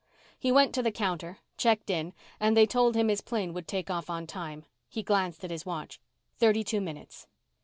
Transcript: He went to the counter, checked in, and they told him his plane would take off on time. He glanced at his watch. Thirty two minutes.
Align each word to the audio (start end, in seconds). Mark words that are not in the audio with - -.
He 0.39 0.51
went 0.51 0.73
to 0.73 0.81
the 0.81 0.89
counter, 0.91 1.37
checked 1.57 1.91
in, 1.91 2.13
and 2.39 2.57
they 2.57 2.65
told 2.65 2.95
him 2.95 3.07
his 3.07 3.21
plane 3.21 3.53
would 3.53 3.67
take 3.67 3.91
off 3.91 4.09
on 4.09 4.25
time. 4.25 4.65
He 4.89 5.03
glanced 5.03 5.43
at 5.43 5.51
his 5.51 5.63
watch. 5.63 5.99
Thirty 6.39 6.63
two 6.63 6.81
minutes. 6.81 7.27